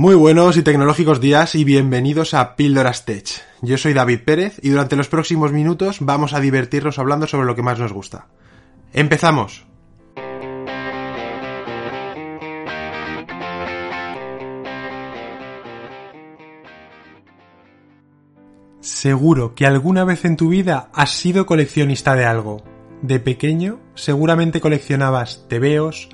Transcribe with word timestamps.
Muy 0.00 0.14
buenos 0.14 0.56
y 0.56 0.62
tecnológicos 0.62 1.20
días 1.20 1.56
y 1.56 1.64
bienvenidos 1.64 2.32
a 2.32 2.54
Píldoras 2.54 3.04
Tech. 3.04 3.26
Yo 3.62 3.76
soy 3.76 3.94
David 3.94 4.20
Pérez 4.24 4.60
y 4.62 4.68
durante 4.68 4.94
los 4.94 5.08
próximos 5.08 5.50
minutos 5.50 5.96
vamos 5.98 6.34
a 6.34 6.38
divertirnos 6.38 7.00
hablando 7.00 7.26
sobre 7.26 7.48
lo 7.48 7.56
que 7.56 7.62
más 7.62 7.80
nos 7.80 7.92
gusta. 7.92 8.28
¡Empezamos! 8.92 9.66
Seguro 18.78 19.56
que 19.56 19.66
alguna 19.66 20.04
vez 20.04 20.24
en 20.24 20.36
tu 20.36 20.50
vida 20.50 20.90
has 20.92 21.10
sido 21.10 21.44
coleccionista 21.44 22.14
de 22.14 22.24
algo. 22.24 22.62
De 23.02 23.18
pequeño, 23.18 23.80
seguramente 23.96 24.60
coleccionabas 24.60 25.48
tebeos, 25.48 26.08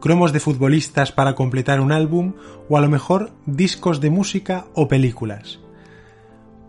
cromos 0.00 0.32
de 0.32 0.40
futbolistas 0.40 1.12
para 1.12 1.34
completar 1.34 1.80
un 1.80 1.92
álbum 1.92 2.32
o 2.68 2.76
a 2.76 2.80
lo 2.80 2.88
mejor 2.88 3.30
discos 3.46 4.00
de 4.00 4.10
música 4.10 4.66
o 4.74 4.88
películas. 4.88 5.60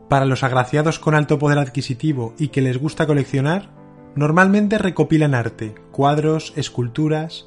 Para 0.09 0.25
los 0.25 0.43
agraciados 0.43 0.99
con 0.99 1.15
alto 1.15 1.39
poder 1.39 1.57
adquisitivo 1.57 2.35
y 2.37 2.49
que 2.49 2.61
les 2.61 2.77
gusta 2.77 3.07
coleccionar, 3.07 3.71
normalmente 4.15 4.77
recopilan 4.77 5.33
arte, 5.33 5.73
cuadros, 5.91 6.53
esculturas, 6.57 7.45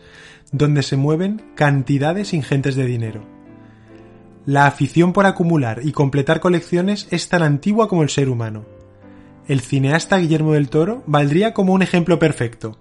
donde 0.50 0.82
se 0.82 0.96
mueven 0.96 1.52
cantidades 1.54 2.32
ingentes 2.32 2.74
de 2.74 2.86
dinero. 2.86 3.22
La 4.46 4.66
afición 4.66 5.12
por 5.12 5.26
acumular 5.26 5.80
y 5.84 5.92
completar 5.92 6.40
colecciones 6.40 7.06
es 7.10 7.28
tan 7.28 7.42
antigua 7.42 7.88
como 7.88 8.02
el 8.02 8.08
ser 8.08 8.28
humano. 8.28 8.64
El 9.46 9.60
cineasta 9.60 10.16
Guillermo 10.16 10.54
del 10.54 10.70
Toro 10.70 11.02
valdría 11.06 11.52
como 11.52 11.74
un 11.74 11.82
ejemplo 11.82 12.18
perfecto 12.18 12.78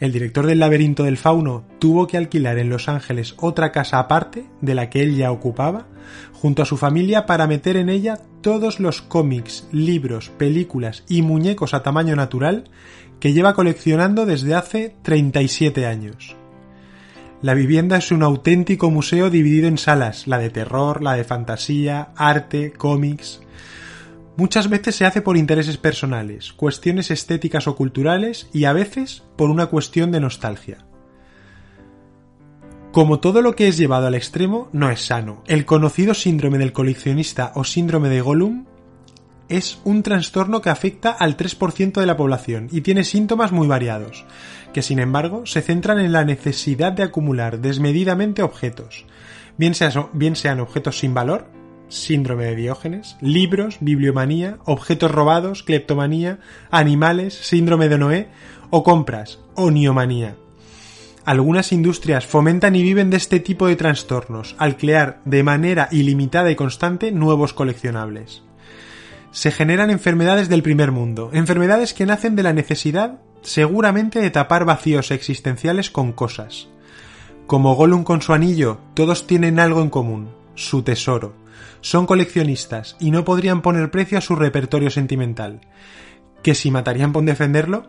el 0.00 0.12
director 0.12 0.46
del 0.46 0.60
laberinto 0.60 1.04
del 1.04 1.16
fauno 1.16 1.64
tuvo 1.78 2.06
que 2.06 2.16
alquilar 2.16 2.58
en 2.58 2.70
Los 2.70 2.88
Ángeles 2.88 3.34
otra 3.38 3.72
casa 3.72 3.98
aparte 3.98 4.44
de 4.60 4.74
la 4.74 4.90
que 4.90 5.02
él 5.02 5.16
ya 5.16 5.32
ocupaba, 5.32 5.86
junto 6.32 6.62
a 6.62 6.66
su 6.66 6.76
familia 6.76 7.26
para 7.26 7.46
meter 7.46 7.76
en 7.76 7.88
ella 7.88 8.20
todos 8.40 8.78
los 8.80 9.02
cómics, 9.02 9.66
libros, 9.72 10.30
películas 10.30 11.04
y 11.08 11.22
muñecos 11.22 11.74
a 11.74 11.82
tamaño 11.82 12.14
natural 12.14 12.64
que 13.18 13.32
lleva 13.32 13.54
coleccionando 13.54 14.26
desde 14.26 14.54
hace 14.54 14.94
37 15.02 15.86
años. 15.86 16.36
La 17.42 17.54
vivienda 17.54 17.96
es 17.96 18.10
un 18.10 18.22
auténtico 18.22 18.90
museo 18.90 19.30
dividido 19.30 19.68
en 19.68 19.78
salas, 19.78 20.26
la 20.26 20.38
de 20.38 20.50
terror, 20.50 21.02
la 21.02 21.14
de 21.14 21.22
fantasía, 21.24 22.08
arte, 22.16 22.72
cómics. 22.72 23.40
Muchas 24.38 24.70
veces 24.70 24.94
se 24.94 25.04
hace 25.04 25.20
por 25.20 25.36
intereses 25.36 25.78
personales, 25.78 26.52
cuestiones 26.52 27.10
estéticas 27.10 27.66
o 27.66 27.74
culturales 27.74 28.48
y 28.52 28.66
a 28.66 28.72
veces 28.72 29.24
por 29.34 29.50
una 29.50 29.66
cuestión 29.66 30.12
de 30.12 30.20
nostalgia. 30.20 30.86
Como 32.92 33.18
todo 33.18 33.42
lo 33.42 33.56
que 33.56 33.66
es 33.66 33.76
llevado 33.76 34.06
al 34.06 34.14
extremo 34.14 34.68
no 34.72 34.90
es 34.90 35.00
sano, 35.00 35.42
el 35.48 35.64
conocido 35.64 36.14
síndrome 36.14 36.58
del 36.58 36.72
coleccionista 36.72 37.50
o 37.56 37.64
síndrome 37.64 38.10
de 38.10 38.20
Gollum 38.20 38.66
es 39.48 39.80
un 39.82 40.04
trastorno 40.04 40.62
que 40.62 40.70
afecta 40.70 41.10
al 41.10 41.36
3% 41.36 41.98
de 41.98 42.06
la 42.06 42.16
población 42.16 42.68
y 42.70 42.82
tiene 42.82 43.02
síntomas 43.02 43.50
muy 43.50 43.66
variados, 43.66 44.24
que 44.72 44.82
sin 44.82 45.00
embargo 45.00 45.46
se 45.46 45.62
centran 45.62 45.98
en 45.98 46.12
la 46.12 46.24
necesidad 46.24 46.92
de 46.92 47.02
acumular 47.02 47.58
desmedidamente 47.58 48.44
objetos, 48.44 49.04
bien, 49.56 49.74
sean 49.74 50.60
objetos 50.60 50.96
sin 50.96 51.12
valor, 51.12 51.57
síndrome 51.88 52.44
de 52.44 52.56
Diógenes, 52.56 53.16
libros, 53.20 53.78
bibliomanía, 53.80 54.58
objetos 54.64 55.10
robados, 55.10 55.62
cleptomanía, 55.62 56.38
animales, 56.70 57.34
síndrome 57.34 57.88
de 57.88 57.98
Noé 57.98 58.28
o 58.70 58.82
compras, 58.82 59.38
oniomanía. 59.54 60.36
Algunas 61.24 61.72
industrias 61.72 62.26
fomentan 62.26 62.74
y 62.74 62.82
viven 62.82 63.10
de 63.10 63.18
este 63.18 63.40
tipo 63.40 63.66
de 63.66 63.76
trastornos 63.76 64.54
al 64.58 64.76
crear 64.76 65.20
de 65.24 65.42
manera 65.42 65.88
ilimitada 65.90 66.50
y 66.50 66.56
constante 66.56 67.12
nuevos 67.12 67.52
coleccionables. 67.52 68.42
Se 69.30 69.50
generan 69.50 69.90
enfermedades 69.90 70.48
del 70.48 70.62
primer 70.62 70.90
mundo, 70.90 71.30
enfermedades 71.34 71.92
que 71.92 72.06
nacen 72.06 72.34
de 72.34 72.42
la 72.42 72.54
necesidad 72.54 73.20
seguramente 73.42 74.20
de 74.20 74.30
tapar 74.30 74.64
vacíos 74.64 75.10
existenciales 75.10 75.90
con 75.90 76.12
cosas. 76.12 76.68
Como 77.46 77.74
Gollum 77.74 78.04
con 78.04 78.22
su 78.22 78.32
anillo, 78.32 78.78
todos 78.94 79.26
tienen 79.26 79.60
algo 79.60 79.82
en 79.82 79.90
común, 79.90 80.28
su 80.54 80.82
tesoro, 80.82 81.34
son 81.80 82.06
coleccionistas 82.06 82.96
y 83.00 83.10
no 83.10 83.24
podrían 83.24 83.62
poner 83.62 83.90
precio 83.90 84.18
a 84.18 84.22
su 84.22 84.36
repertorio 84.36 84.90
sentimental. 84.90 85.60
¿Que 86.42 86.54
si 86.54 86.70
matarían 86.70 87.12
por 87.12 87.24
defenderlo? 87.24 87.88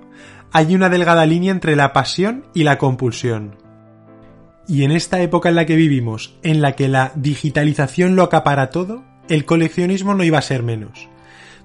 Hay 0.51 0.75
una 0.75 0.89
delgada 0.89 1.25
línea 1.25 1.51
entre 1.51 1.75
la 1.75 1.93
pasión 1.93 2.45
y 2.53 2.63
la 2.63 2.77
compulsión. 2.77 3.57
Y 4.67 4.83
en 4.83 4.91
esta 4.91 5.21
época 5.21 5.49
en 5.49 5.55
la 5.55 5.65
que 5.65 5.75
vivimos, 5.75 6.37
en 6.43 6.61
la 6.61 6.73
que 6.73 6.87
la 6.87 7.11
digitalización 7.15 8.15
lo 8.15 8.23
acapara 8.23 8.69
todo, 8.69 9.03
el 9.27 9.45
coleccionismo 9.45 10.15
no 10.15 10.23
iba 10.23 10.37
a 10.37 10.43
ser 10.43 10.63
menos. 10.63 11.07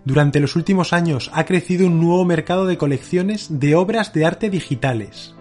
Durante 0.04 0.40
los 0.40 0.54
últimos 0.54 0.92
años 0.92 1.30
ha 1.32 1.44
crecido 1.44 1.86
un 1.86 1.98
nuevo 1.98 2.24
mercado 2.24 2.66
de 2.66 2.76
colecciones 2.76 3.60
de 3.60 3.74
obras 3.74 4.12
de 4.12 4.26
arte 4.26 4.50
digitales. 4.50 5.34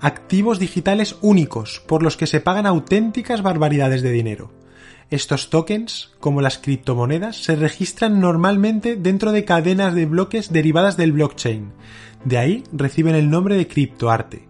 Activos 0.00 0.58
digitales 0.58 1.16
únicos, 1.20 1.82
por 1.86 2.02
los 2.02 2.16
que 2.16 2.26
se 2.26 2.40
pagan 2.40 2.66
auténticas 2.66 3.42
barbaridades 3.42 4.02
de 4.02 4.12
dinero. 4.12 4.52
Estos 5.10 5.50
tokens, 5.50 6.12
como 6.20 6.40
las 6.40 6.58
criptomonedas, 6.58 7.36
se 7.36 7.56
registran 7.56 8.20
normalmente 8.20 8.96
dentro 8.96 9.32
de 9.32 9.44
cadenas 9.44 9.94
de 9.94 10.06
bloques 10.06 10.52
derivadas 10.52 10.96
del 10.96 11.12
blockchain. 11.12 11.72
De 12.24 12.38
ahí 12.38 12.64
reciben 12.72 13.14
el 13.14 13.28
nombre 13.28 13.56
de 13.56 13.66
criptoarte. 13.66 14.48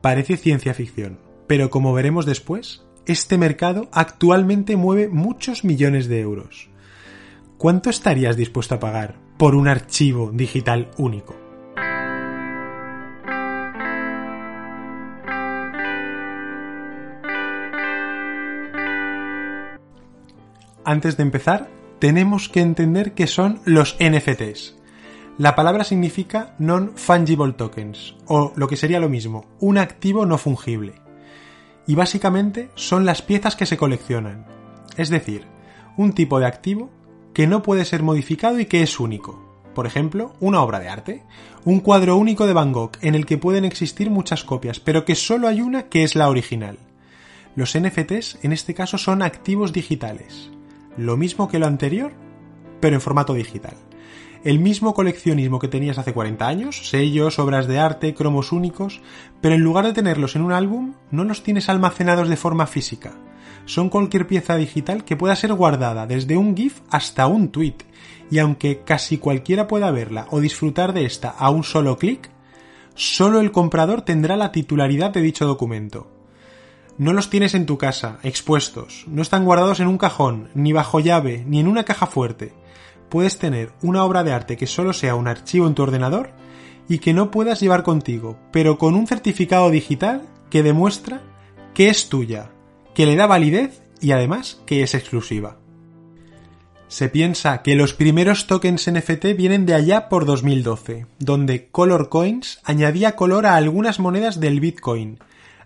Parece 0.00 0.36
ciencia 0.36 0.72
ficción, 0.72 1.18
pero 1.46 1.70
como 1.70 1.92
veremos 1.92 2.26
después, 2.26 2.84
este 3.06 3.38
mercado 3.38 3.88
actualmente 3.92 4.76
mueve 4.76 5.08
muchos 5.08 5.64
millones 5.64 6.08
de 6.08 6.20
euros. 6.20 6.68
¿Cuánto 7.58 7.90
estarías 7.90 8.36
dispuesto 8.36 8.74
a 8.74 8.80
pagar 8.80 9.16
por 9.38 9.54
un 9.54 9.66
archivo 9.66 10.30
digital 10.32 10.90
único? 10.98 11.45
Antes 20.86 21.16
de 21.16 21.24
empezar, 21.24 21.68
tenemos 21.98 22.48
que 22.48 22.60
entender 22.60 23.12
qué 23.12 23.26
son 23.26 23.60
los 23.64 23.96
NFTs. 23.98 24.76
La 25.36 25.54
palabra 25.54 25.82
significa 25.82 26.54
Non-Fungible 26.58 27.54
Tokens, 27.54 28.14
o 28.26 28.52
lo 28.54 28.68
que 28.68 28.76
sería 28.76 29.00
lo 29.00 29.08
mismo, 29.08 29.46
un 29.58 29.78
activo 29.78 30.24
no 30.24 30.38
fungible. 30.38 30.94
Y 31.88 31.96
básicamente 31.96 32.70
son 32.76 33.04
las 33.04 33.20
piezas 33.20 33.56
que 33.56 33.66
se 33.66 33.76
coleccionan. 33.76 34.46
Es 34.96 35.10
decir, 35.10 35.44
un 35.96 36.12
tipo 36.12 36.38
de 36.38 36.46
activo 36.46 36.88
que 37.34 37.48
no 37.48 37.62
puede 37.62 37.84
ser 37.84 38.02
modificado 38.02 38.60
y 38.60 38.66
que 38.66 38.82
es 38.82 39.00
único. 39.00 39.44
Por 39.74 39.86
ejemplo, 39.86 40.34
una 40.40 40.62
obra 40.62 40.78
de 40.78 40.88
arte, 40.88 41.24
un 41.64 41.80
cuadro 41.80 42.16
único 42.16 42.46
de 42.46 42.54
Van 42.54 42.72
Gogh 42.72 42.92
en 43.02 43.14
el 43.14 43.26
que 43.26 43.38
pueden 43.38 43.64
existir 43.64 44.08
muchas 44.08 44.44
copias, 44.44 44.78
pero 44.78 45.04
que 45.04 45.16
solo 45.16 45.48
hay 45.48 45.60
una 45.60 45.88
que 45.88 46.04
es 46.04 46.14
la 46.14 46.28
original. 46.28 46.78
Los 47.56 47.76
NFTs 47.76 48.38
en 48.42 48.52
este 48.52 48.72
caso 48.72 48.98
son 48.98 49.20
activos 49.20 49.72
digitales 49.72 50.50
lo 50.96 51.16
mismo 51.16 51.48
que 51.48 51.58
lo 51.58 51.66
anterior, 51.66 52.12
pero 52.80 52.94
en 52.94 53.00
formato 53.00 53.34
digital. 53.34 53.76
El 54.44 54.60
mismo 54.60 54.94
coleccionismo 54.94 55.58
que 55.58 55.66
tenías 55.66 55.98
hace 55.98 56.12
40 56.12 56.46
años, 56.46 56.88
sellos, 56.88 57.38
obras 57.38 57.66
de 57.66 57.80
arte, 57.80 58.14
cromos 58.14 58.52
únicos, 58.52 59.00
pero 59.40 59.56
en 59.56 59.62
lugar 59.62 59.86
de 59.86 59.92
tenerlos 59.92 60.36
en 60.36 60.42
un 60.42 60.52
álbum, 60.52 60.94
no 61.10 61.24
los 61.24 61.42
tienes 61.42 61.68
almacenados 61.68 62.28
de 62.28 62.36
forma 62.36 62.66
física. 62.66 63.14
Son 63.64 63.88
cualquier 63.88 64.28
pieza 64.28 64.56
digital 64.56 65.04
que 65.04 65.16
pueda 65.16 65.34
ser 65.34 65.52
guardada, 65.54 66.06
desde 66.06 66.36
un 66.36 66.56
GIF 66.56 66.80
hasta 66.90 67.26
un 67.26 67.48
tweet, 67.48 67.78
y 68.30 68.38
aunque 68.38 68.82
casi 68.84 69.18
cualquiera 69.18 69.66
pueda 69.66 69.90
verla 69.90 70.28
o 70.30 70.40
disfrutar 70.40 70.92
de 70.92 71.06
esta 71.06 71.30
a 71.30 71.50
un 71.50 71.64
solo 71.64 71.98
clic, 71.98 72.30
solo 72.94 73.40
el 73.40 73.50
comprador 73.50 74.02
tendrá 74.02 74.36
la 74.36 74.52
titularidad 74.52 75.10
de 75.10 75.22
dicho 75.22 75.46
documento. 75.46 76.15
No 76.98 77.12
los 77.12 77.28
tienes 77.28 77.54
en 77.54 77.66
tu 77.66 77.76
casa, 77.76 78.18
expuestos, 78.22 79.04
no 79.06 79.20
están 79.20 79.44
guardados 79.44 79.80
en 79.80 79.86
un 79.86 79.98
cajón, 79.98 80.48
ni 80.54 80.72
bajo 80.72 80.98
llave, 80.98 81.44
ni 81.46 81.60
en 81.60 81.68
una 81.68 81.84
caja 81.84 82.06
fuerte. 82.06 82.54
Puedes 83.10 83.38
tener 83.38 83.72
una 83.82 84.02
obra 84.02 84.24
de 84.24 84.32
arte 84.32 84.56
que 84.56 84.66
solo 84.66 84.94
sea 84.94 85.14
un 85.14 85.28
archivo 85.28 85.66
en 85.66 85.74
tu 85.74 85.82
ordenador 85.82 86.30
y 86.88 86.98
que 86.98 87.12
no 87.12 87.30
puedas 87.30 87.60
llevar 87.60 87.82
contigo, 87.82 88.38
pero 88.50 88.78
con 88.78 88.94
un 88.94 89.06
certificado 89.06 89.70
digital 89.70 90.22
que 90.48 90.62
demuestra 90.62 91.20
que 91.74 91.90
es 91.90 92.08
tuya, 92.08 92.50
que 92.94 93.04
le 93.04 93.16
da 93.16 93.26
validez 93.26 93.82
y 94.00 94.12
además 94.12 94.62
que 94.64 94.82
es 94.82 94.94
exclusiva. 94.94 95.58
Se 96.88 97.10
piensa 97.10 97.62
que 97.62 97.74
los 97.74 97.92
primeros 97.92 98.46
tokens 98.46 98.90
NFT 98.90 99.36
vienen 99.36 99.66
de 99.66 99.74
allá 99.74 100.08
por 100.08 100.24
2012, 100.24 101.06
donde 101.18 101.68
Color 101.68 102.08
Coins 102.08 102.60
añadía 102.64 103.16
color 103.16 103.44
a 103.44 103.56
algunas 103.56 103.98
monedas 104.00 104.40
del 104.40 104.60
Bitcoin, 104.60 105.18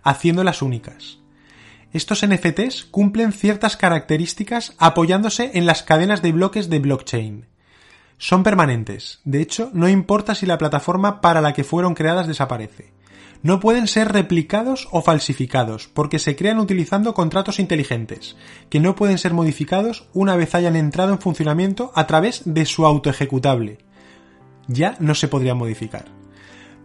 haciéndolas 0.03 0.61
únicas. 0.61 1.20
Estos 1.93 2.25
NFTs 2.25 2.85
cumplen 2.85 3.33
ciertas 3.33 3.75
características 3.75 4.73
apoyándose 4.77 5.51
en 5.55 5.65
las 5.65 5.83
cadenas 5.83 6.21
de 6.21 6.31
bloques 6.31 6.69
de 6.69 6.79
blockchain. 6.79 7.47
Son 8.17 8.43
permanentes, 8.43 9.19
de 9.25 9.41
hecho, 9.41 9.71
no 9.73 9.89
importa 9.89 10.35
si 10.35 10.45
la 10.45 10.57
plataforma 10.57 11.21
para 11.21 11.41
la 11.41 11.53
que 11.53 11.63
fueron 11.63 11.93
creadas 11.93 12.27
desaparece. 12.27 12.93
No 13.43 13.59
pueden 13.59 13.87
ser 13.87 14.13
replicados 14.13 14.87
o 14.91 15.01
falsificados, 15.01 15.87
porque 15.87 16.19
se 16.19 16.35
crean 16.35 16.59
utilizando 16.59 17.15
contratos 17.15 17.59
inteligentes, 17.59 18.37
que 18.69 18.79
no 18.79 18.95
pueden 18.95 19.17
ser 19.17 19.33
modificados 19.33 20.07
una 20.13 20.35
vez 20.35 20.53
hayan 20.53 20.75
entrado 20.75 21.11
en 21.11 21.19
funcionamiento 21.19 21.91
a 21.95 22.05
través 22.05 22.43
de 22.45 22.65
su 22.65 22.85
autoejecutable. 22.85 23.79
Ya 24.67 24.95
no 24.99 25.15
se 25.15 25.27
podrían 25.27 25.57
modificar. 25.57 26.20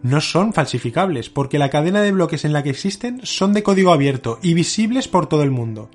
No 0.03 0.21
son 0.21 0.53
falsificables, 0.53 1.29
porque 1.29 1.59
la 1.59 1.69
cadena 1.69 2.01
de 2.01 2.11
bloques 2.11 2.45
en 2.45 2.53
la 2.53 2.63
que 2.63 2.69
existen 2.69 3.19
son 3.23 3.53
de 3.53 3.63
código 3.63 3.91
abierto 3.91 4.39
y 4.41 4.53
visibles 4.53 5.07
por 5.07 5.27
todo 5.27 5.43
el 5.43 5.51
mundo. 5.51 5.89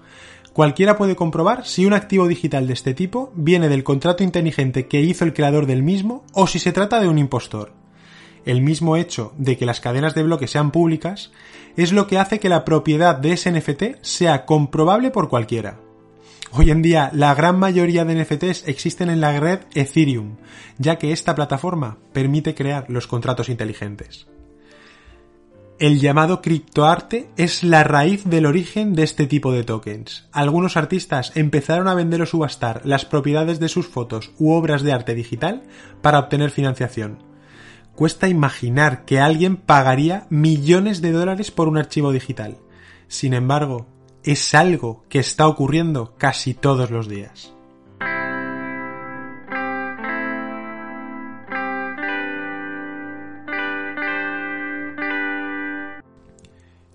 Cualquiera 0.53 0.99
puede 0.99 1.17
comprobar 1.17 1.65
si 1.65 1.87
un 1.87 1.95
activo 1.95 2.29
digital 2.29 2.67
de 2.67 2.75
este 2.75 2.93
tipo 2.93 3.33
viene 3.35 3.69
del 3.69 3.85
contrato 3.85 4.23
inteligente 4.23 4.87
que 4.87 5.01
hizo 5.01 5.25
el 5.25 5.33
creador 5.33 5.67
del 5.67 5.83
mismo 5.83 6.25
o 6.35 6.47
si 6.47 6.59
se 6.59 6.73
trata 6.73 7.01
de 7.01 7.09
un 7.09 7.19
impostor. 7.19 7.73
El 8.45 8.61
mismo 8.61 8.97
hecho 8.97 9.33
de 9.39 9.57
que 9.57 9.67
las 9.67 9.81
cadenas 9.81 10.15
de 10.15 10.25
bloques 10.25 10.51
sean 10.51 10.73
públicas 10.73 11.31
es 11.77 11.93
lo 11.93 12.07
que 12.07 12.19
hace 12.19 12.41
que 12.41 12.49
la 12.49 12.65
propiedad 12.65 13.17
de 13.17 13.33
ese 13.33 13.51
NFT 13.51 14.03
sea 14.03 14.45
comprobable 14.45 15.11
por 15.11 15.29
cualquiera. 15.29 15.79
Hoy 16.51 16.71
en 16.71 16.83
día 16.83 17.11
la 17.15 17.35
gran 17.35 17.59
mayoría 17.59 18.05
de 18.05 18.23
NFTs 18.23 18.67
existen 18.67 19.09
en 19.09 19.21
la 19.21 19.39
red 19.39 19.61
Ethereum, 19.75 20.37
ya 20.79 20.97
que 20.97 21.13
esta 21.13 21.35
plataforma 21.35 21.99
permite 22.13 22.55
crear 22.55 22.87
los 22.89 23.07
contratos 23.07 23.49
inteligentes. 23.49 24.27
El 25.79 25.99
llamado 25.99 26.43
criptoarte 26.43 27.31
es 27.37 27.65
la 27.65 27.83
raíz 27.83 28.25
del 28.25 28.47
origen 28.47 28.95
de 28.95 29.03
este 29.03 29.27
tipo 29.27 29.53
de 29.53 29.65
tokens. 29.65 30.29
Algunos 30.31 30.77
artistas 30.77 31.33
empezaron 31.35 31.89
a 31.89 31.95
vender 31.95 32.23
o 32.23 32.27
subastar 32.27 32.83
las 32.85 33.05
propiedades 33.05 33.59
de 33.59 33.69
sus 33.69 33.89
fotos 33.89 34.31
u 34.39 34.53
obras 34.53 34.83
de 34.83 34.93
arte 34.93 35.15
digital 35.15 35.65
para 36.01 36.21
obtener 36.21 36.51
financiación. 36.51 37.25
Cuesta 37.97 38.29
imaginar 38.29 39.05
que 39.05 39.19
alguien 39.19 39.57
pagaría 39.57 40.27
millones 40.31 41.03
de 41.03 41.13
dólares 41.13 41.51
por 41.51 41.67
un 41.67 41.79
archivo 41.79 42.13
digital. 42.13 42.59
Sin 43.09 43.35
embargo, 43.35 43.89
es 44.25 44.55
algo 44.55 45.05
que 45.09 45.19
está 45.19 45.49
ocurriendo 45.49 46.15
casi 46.17 46.55
todos 46.55 46.91
los 46.91 47.09
días. 47.09 47.53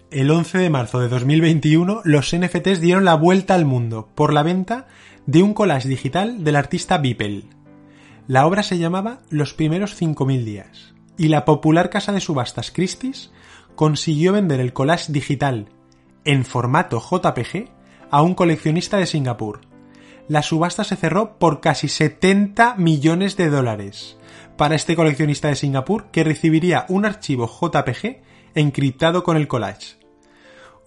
El 0.10 0.32
11 0.32 0.58
de 0.58 0.70
marzo 0.70 1.00
de 1.00 1.10
2021, 1.10 2.02
los 2.06 2.36
NFTs 2.36 2.80
dieron 2.80 3.04
la 3.04 3.16
vuelta 3.16 3.56
al 3.56 3.66
mundo 3.66 4.08
por 4.16 4.34
la 4.34 4.42
venta 4.42 4.88
de 5.26 5.44
un 5.44 5.54
collage 5.54 5.90
digital 5.90 6.46
del 6.46 6.56
artista 6.56 6.98
Beeple. 6.98 7.44
La 8.26 8.48
obra 8.48 8.64
se 8.64 8.78
llamaba 8.78 9.20
Los 9.30 9.54
primeros 9.54 10.02
5.000 10.02 10.44
días, 10.44 10.94
y 11.18 11.28
la 11.28 11.44
popular 11.44 11.90
casa 11.90 12.14
de 12.14 12.22
subastas 12.22 12.72
Christie's 12.72 13.32
consiguió 13.76 14.32
vender 14.32 14.62
el 14.62 14.74
collage 14.74 15.12
digital 15.12 15.68
en 16.28 16.44
formato 16.44 17.02
JPG 17.02 17.70
a 18.12 18.22
un 18.22 18.36
coleccionista 18.36 18.98
de 18.98 19.06
Singapur. 19.08 19.62
La 20.28 20.44
subasta 20.44 20.84
se 20.84 20.98
cerró 20.98 21.40
por 21.40 21.62
casi 21.62 21.88
70 21.88 22.76
millones 22.76 23.38
de 23.38 23.50
dólares 23.50 24.18
para 24.58 24.76
este 24.76 24.96
coleccionista 24.98 25.48
de 25.48 25.56
Singapur 25.56 26.12
que 26.12 26.26
recibiría 26.26 26.86
un 26.90 27.06
archivo 27.06 27.50
JPG 27.50 28.18
encriptado 28.56 29.24
con 29.24 29.38
el 29.38 29.48
collage. 29.48 29.96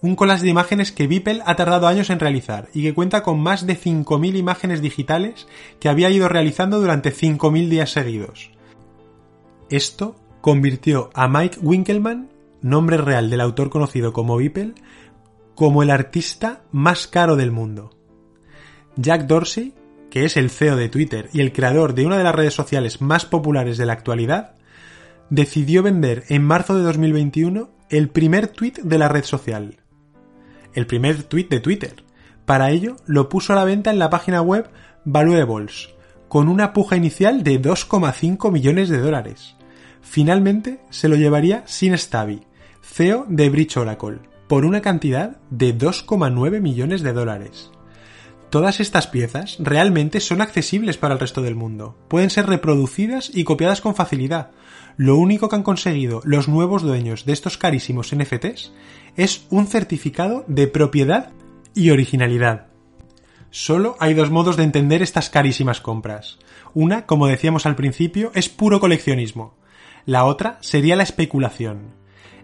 Un 0.01 0.15
collage 0.15 0.43
de 0.43 0.49
imágenes 0.49 0.91
que 0.91 1.07
Beeple 1.07 1.41
ha 1.45 1.55
tardado 1.55 1.87
años 1.87 2.11
en 2.11 2.19
realizar 2.19 2.69
y 2.73 2.83
que 2.83 2.93
cuenta 2.93 3.23
con 3.23 3.39
más 3.39 3.65
de 3.65 3.75
5.000 3.75 4.35
imágenes 4.35 4.81
digitales 4.81 5.47
que 5.79 5.89
había 5.89 6.11
ido 6.11 6.27
realizando 6.27 6.79
durante 6.79 7.11
5.000 7.11 7.67
días 7.67 7.89
seguidos. 7.89 8.51
Esto 9.71 10.15
convirtió 10.41 11.09
a 11.15 11.27
Mike 11.27 11.59
Winkelmann, 11.61 12.29
nombre 12.61 12.97
real 12.97 13.31
del 13.31 13.41
autor 13.41 13.69
conocido 13.71 14.13
como 14.13 14.37
Beeple, 14.37 14.75
como 15.61 15.83
el 15.83 15.91
artista 15.91 16.63
más 16.71 17.05
caro 17.05 17.35
del 17.35 17.51
mundo. 17.51 17.91
Jack 18.95 19.27
Dorsey, 19.27 19.75
que 20.09 20.25
es 20.25 20.35
el 20.35 20.49
CEO 20.49 20.75
de 20.75 20.89
Twitter 20.89 21.29
y 21.33 21.41
el 21.41 21.53
creador 21.53 21.93
de 21.93 22.03
una 22.03 22.17
de 22.17 22.23
las 22.23 22.33
redes 22.33 22.55
sociales 22.55 22.99
más 22.99 23.27
populares 23.27 23.77
de 23.77 23.85
la 23.85 23.93
actualidad, 23.93 24.55
decidió 25.29 25.83
vender 25.83 26.23
en 26.29 26.43
marzo 26.43 26.75
de 26.75 26.81
2021 26.81 27.69
el 27.91 28.09
primer 28.09 28.47
tweet 28.47 28.73
de 28.81 28.97
la 28.97 29.07
red 29.07 29.23
social. 29.23 29.77
El 30.73 30.87
primer 30.87 31.21
tweet 31.25 31.47
de 31.47 31.59
Twitter. 31.59 32.05
Para 32.47 32.71
ello 32.71 32.95
lo 33.05 33.29
puso 33.29 33.53
a 33.53 33.55
la 33.55 33.63
venta 33.63 33.91
en 33.91 33.99
la 33.99 34.09
página 34.09 34.41
web 34.41 34.67
Valuables, 35.05 35.89
con 36.27 36.49
una 36.49 36.73
puja 36.73 36.95
inicial 36.95 37.43
de 37.43 37.61
2,5 37.61 38.51
millones 38.51 38.89
de 38.89 38.97
dólares. 38.97 39.55
Finalmente 40.01 40.79
se 40.89 41.07
lo 41.07 41.17
llevaría 41.17 41.61
Sin 41.67 41.95
Stabi, 41.95 42.47
CEO 42.81 43.27
de 43.29 43.49
Bridge 43.51 43.77
Oracle, 43.77 44.30
por 44.51 44.65
una 44.65 44.81
cantidad 44.81 45.37
de 45.49 45.73
2,9 45.73 46.59
millones 46.59 47.03
de 47.03 47.13
dólares. 47.13 47.71
Todas 48.49 48.81
estas 48.81 49.07
piezas 49.07 49.55
realmente 49.59 50.19
son 50.19 50.41
accesibles 50.41 50.97
para 50.97 51.13
el 51.13 51.21
resto 51.21 51.41
del 51.41 51.55
mundo. 51.55 51.97
Pueden 52.09 52.29
ser 52.29 52.47
reproducidas 52.47 53.31
y 53.33 53.45
copiadas 53.45 53.79
con 53.79 53.95
facilidad. 53.95 54.51
Lo 54.97 55.15
único 55.15 55.47
que 55.47 55.55
han 55.55 55.63
conseguido 55.63 56.19
los 56.25 56.49
nuevos 56.49 56.81
dueños 56.81 57.23
de 57.23 57.31
estos 57.31 57.57
carísimos 57.57 58.13
NFTs 58.13 58.73
es 59.15 59.47
un 59.51 59.67
certificado 59.67 60.43
de 60.49 60.67
propiedad 60.67 61.31
y 61.73 61.91
originalidad. 61.91 62.67
Solo 63.51 63.95
hay 64.01 64.15
dos 64.15 64.31
modos 64.31 64.57
de 64.57 64.63
entender 64.63 65.01
estas 65.01 65.29
carísimas 65.29 65.79
compras. 65.79 66.39
Una, 66.73 67.05
como 67.05 67.27
decíamos 67.27 67.65
al 67.65 67.77
principio, 67.77 68.33
es 68.35 68.49
puro 68.49 68.81
coleccionismo. 68.81 69.55
La 70.05 70.25
otra 70.25 70.57
sería 70.59 70.97
la 70.97 71.03
especulación 71.03 72.00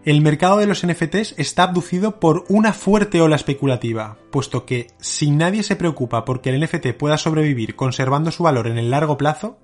el 0.07 0.21
mercado 0.21 0.59
de 0.59 0.68
los 0.68 0.88
NFTs 0.88 1.36
está 1.36 1.63
abducido 1.63 2.21
por 2.21 2.45
una 2.48 2.71
fuerte 2.71 3.19
ola 3.19 3.36
especulativa, 3.36 4.18
puesto 4.31 4.65
que 4.65 4.88
si 5.00 5.31
nadie 5.31 5.63
se 5.63 5.75
preocupa 5.75 6.24
porque 6.24 6.50
el 6.50 6.63
NFT 6.63 6.94
pueda 6.98 7.18
sobrevivir 7.18 7.75
conservando 7.75 8.31
su 8.31 8.44
valor 8.44 8.68
en 8.68 8.77
el 8.77 8.89
largo 8.89 9.18
plazo, 9.18 9.57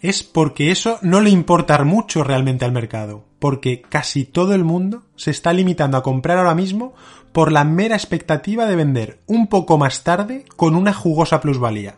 es 0.00 0.22
porque 0.22 0.70
eso 0.70 1.00
no 1.02 1.20
le 1.20 1.30
importa 1.30 1.82
mucho 1.82 2.22
realmente 2.22 2.64
al 2.64 2.70
mercado, 2.70 3.24
porque 3.40 3.82
casi 3.82 4.24
todo 4.24 4.54
el 4.54 4.62
mundo 4.62 5.02
se 5.16 5.32
está 5.32 5.52
limitando 5.52 5.96
a 5.96 6.04
comprar 6.04 6.38
ahora 6.38 6.54
mismo 6.54 6.94
por 7.32 7.50
la 7.50 7.64
mera 7.64 7.96
expectativa 7.96 8.66
de 8.66 8.76
vender 8.76 9.22
un 9.26 9.48
poco 9.48 9.76
más 9.76 10.04
tarde 10.04 10.44
con 10.54 10.76
una 10.76 10.92
jugosa 10.92 11.40
plusvalía. 11.40 11.96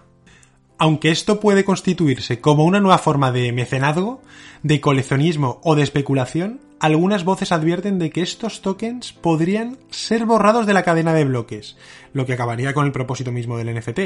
Aunque 0.79 1.11
esto 1.11 1.41
puede 1.41 1.63
constituirse 1.63 2.41
como 2.41 2.65
una 2.65 2.81
nueva 2.81 2.97
forma 2.97 3.33
de 3.33 3.53
mecenazgo, 3.53 4.23
de 4.63 4.81
coleccionismo 4.81 5.61
o 5.63 5.75
de 5.75 5.83
especulación, 5.83 6.61
algunas 6.81 7.25
voces 7.25 7.53
advierten 7.53 7.99
de 7.99 8.11
que 8.11 8.23
estos 8.23 8.61
tokens 8.61 9.13
podrían 9.13 9.79
ser 9.91 10.27
borrados 10.27 10.67
de 10.67 10.75
la 10.75 10.83
cadena 10.83 11.15
de 11.15 11.25
bloques, 11.25 11.77
lo 12.13 12.27
que 12.27 12.35
acabaría 12.35 12.75
con 12.75 12.87
el 12.87 12.93
propósito 12.93 13.33
mismo 13.33 13.57
del 13.57 13.75
NFT, 13.75 14.01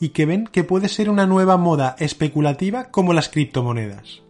y 0.00 0.10
que 0.10 0.26
ven 0.26 0.46
que 0.46 0.64
puede 0.64 0.88
ser 0.88 1.10
una 1.10 1.26
nueva 1.26 1.56
moda 1.56 1.96
especulativa 1.98 2.90
como 2.90 3.12
las 3.12 3.28
criptomonedas. 3.28 4.22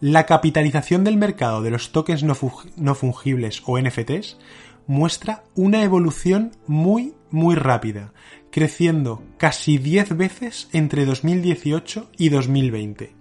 La 0.00 0.24
capitalización 0.24 1.04
del 1.04 1.18
mercado 1.18 1.62
de 1.62 1.70
los 1.70 1.92
tokens 1.92 2.22
no, 2.22 2.94
fungibles 2.94 3.62
o 3.66 3.78
NFTs 3.78 4.38
muestra 4.86 5.44
una 5.54 5.84
evolución 5.84 6.52
muy, 6.66 7.14
muy 7.30 7.54
rápida, 7.54 8.12
creciendo 8.50 9.22
casi 9.36 9.78
10 9.78 10.16
veces 10.16 10.68
entre 10.72 11.04
2018 11.04 12.10
y 12.16 12.30
2020. 12.30 13.19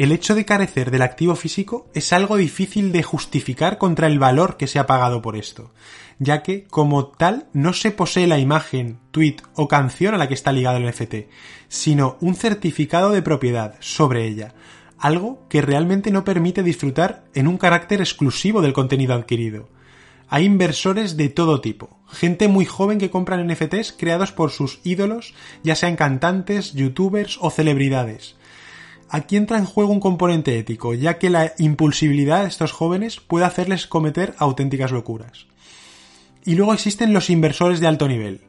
El 0.00 0.12
hecho 0.12 0.34
de 0.34 0.46
carecer 0.46 0.90
del 0.90 1.02
activo 1.02 1.36
físico 1.36 1.90
es 1.92 2.14
algo 2.14 2.38
difícil 2.38 2.90
de 2.90 3.02
justificar 3.02 3.76
contra 3.76 4.06
el 4.06 4.18
valor 4.18 4.56
que 4.56 4.66
se 4.66 4.78
ha 4.78 4.86
pagado 4.86 5.20
por 5.20 5.36
esto, 5.36 5.74
ya 6.18 6.42
que 6.42 6.64
como 6.64 7.08
tal 7.08 7.48
no 7.52 7.74
se 7.74 7.90
posee 7.90 8.26
la 8.26 8.38
imagen, 8.38 8.98
tweet 9.10 9.36
o 9.56 9.68
canción 9.68 10.14
a 10.14 10.16
la 10.16 10.26
que 10.26 10.32
está 10.32 10.52
ligado 10.52 10.78
el 10.78 10.88
NFT, 10.88 11.28
sino 11.68 12.16
un 12.22 12.34
certificado 12.34 13.10
de 13.10 13.20
propiedad 13.20 13.74
sobre 13.80 14.26
ella, 14.26 14.54
algo 14.98 15.46
que 15.50 15.60
realmente 15.60 16.10
no 16.10 16.24
permite 16.24 16.62
disfrutar 16.62 17.26
en 17.34 17.46
un 17.46 17.58
carácter 17.58 18.00
exclusivo 18.00 18.62
del 18.62 18.72
contenido 18.72 19.12
adquirido. 19.12 19.68
Hay 20.30 20.46
inversores 20.46 21.18
de 21.18 21.28
todo 21.28 21.60
tipo, 21.60 22.00
gente 22.08 22.48
muy 22.48 22.64
joven 22.64 22.96
que 22.96 23.10
compran 23.10 23.46
NFTs 23.46 23.92
creados 23.98 24.32
por 24.32 24.50
sus 24.50 24.80
ídolos, 24.82 25.34
ya 25.62 25.74
sean 25.74 25.96
cantantes, 25.96 26.72
youtubers 26.72 27.36
o 27.42 27.50
celebridades. 27.50 28.39
Aquí 29.12 29.36
entra 29.36 29.58
en 29.58 29.64
juego 29.64 29.92
un 29.92 29.98
componente 29.98 30.56
ético, 30.56 30.94
ya 30.94 31.18
que 31.18 31.30
la 31.30 31.52
impulsibilidad 31.58 32.42
de 32.42 32.48
estos 32.48 32.70
jóvenes 32.70 33.18
puede 33.18 33.44
hacerles 33.44 33.88
cometer 33.88 34.36
auténticas 34.38 34.92
locuras. 34.92 35.46
Y 36.44 36.54
luego 36.54 36.72
existen 36.72 37.12
los 37.12 37.28
inversores 37.28 37.80
de 37.80 37.88
alto 37.88 38.06
nivel. 38.06 38.42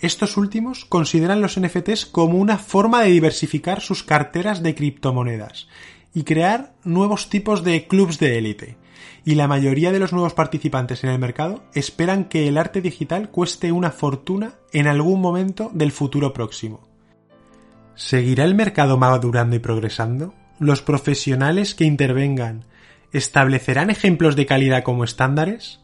Estos 0.00 0.36
últimos 0.36 0.84
consideran 0.84 1.40
los 1.40 1.58
NFTs 1.58 2.06
como 2.06 2.38
una 2.38 2.58
forma 2.58 3.02
de 3.02 3.10
diversificar 3.10 3.80
sus 3.80 4.02
carteras 4.02 4.64
de 4.64 4.74
criptomonedas 4.74 5.68
y 6.12 6.24
crear 6.24 6.74
nuevos 6.82 7.28
tipos 7.28 7.62
de 7.62 7.86
clubs 7.86 8.18
de 8.18 8.36
élite, 8.36 8.76
y 9.24 9.36
la 9.36 9.46
mayoría 9.46 9.92
de 9.92 10.00
los 10.00 10.12
nuevos 10.12 10.34
participantes 10.34 11.04
en 11.04 11.10
el 11.10 11.20
mercado 11.20 11.62
esperan 11.72 12.24
que 12.24 12.48
el 12.48 12.58
arte 12.58 12.80
digital 12.80 13.30
cueste 13.30 13.70
una 13.70 13.92
fortuna 13.92 14.54
en 14.72 14.88
algún 14.88 15.20
momento 15.20 15.70
del 15.72 15.92
futuro 15.92 16.32
próximo. 16.32 16.93
¿Seguirá 17.96 18.44
el 18.44 18.54
mercado 18.54 18.98
madurando 18.98 19.56
y 19.56 19.60
progresando? 19.60 20.34
¿Los 20.58 20.82
profesionales 20.82 21.74
que 21.74 21.84
intervengan 21.84 22.64
¿Establecerán 23.14 23.90
ejemplos 23.90 24.34
de 24.34 24.44
calidad 24.44 24.82
como 24.82 25.04
estándares? 25.04 25.78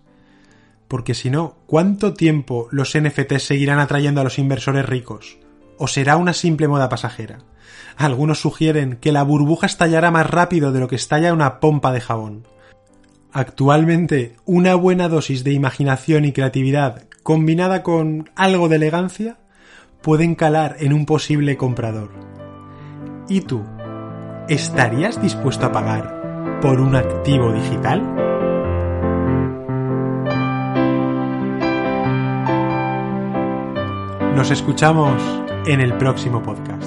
Porque 0.89 1.15
si 1.15 1.31
no, 1.31 1.59
¿cuánto 1.67 2.13
tiempo 2.13 2.67
los 2.73 2.99
NFTs 2.99 3.45
seguirán 3.45 3.79
atrayendo 3.79 4.21
a 4.21 4.25
los 4.25 4.41
inversores 4.41 4.85
ricos? 4.85 5.39
¿O 5.79 5.87
será 5.87 6.17
una 6.17 6.33
simple 6.33 6.67
moda 6.67 6.89
pasajera? 6.89 7.39
Algunos 7.97 8.41
sugieren 8.41 8.97
que 8.97 9.13
la 9.13 9.23
burbuja 9.23 9.67
estallará 9.67 10.11
más 10.11 10.29
rápido 10.29 10.73
de 10.73 10.81
lo 10.81 10.89
que 10.89 10.97
estalla 10.97 11.33
una 11.33 11.61
pompa 11.61 11.93
de 11.93 12.01
jabón. 12.01 12.49
Actualmente, 13.31 14.35
una 14.45 14.75
buena 14.75 15.09
dosis 15.09 15.45
de 15.45 15.53
imaginación 15.53 16.25
y 16.25 16.33
creatividad 16.33 17.05
combinada 17.23 17.85
con 17.85 18.29
algo 18.35 18.69
de 18.69 18.75
elegancia 18.75 19.39
pueden 20.01 20.35
calar 20.35 20.77
en 20.81 20.93
un 20.93 21.07
posible 21.07 21.57
comprador. 21.57 22.11
¿Y 23.29 23.43
tú? 23.43 23.63
¿Estarías 24.49 25.21
dispuesto 25.21 25.67
a 25.67 25.73
pagar 25.73 26.61
por 26.61 26.81
un 26.81 26.97
activo 26.97 27.53
digital? 27.53 28.03
Nos 34.35 34.51
escuchamos 34.51 35.23
en 35.67 35.81
el 35.81 35.93
próximo 35.99 36.43
podcast. 36.43 36.80